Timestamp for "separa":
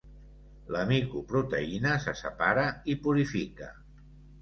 2.25-2.67